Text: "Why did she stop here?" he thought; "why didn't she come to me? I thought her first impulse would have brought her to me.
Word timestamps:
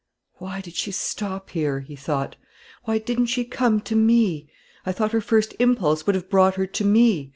"Why 0.39 0.61
did 0.61 0.73
she 0.77 0.91
stop 0.91 1.51
here?" 1.51 1.81
he 1.81 1.95
thought; 1.95 2.35
"why 2.85 2.97
didn't 2.97 3.27
she 3.27 3.45
come 3.45 3.81
to 3.81 3.95
me? 3.95 4.49
I 4.83 4.91
thought 4.91 5.11
her 5.11 5.21
first 5.21 5.53
impulse 5.59 6.07
would 6.07 6.15
have 6.15 6.27
brought 6.27 6.55
her 6.55 6.65
to 6.65 6.83
me. 6.83 7.29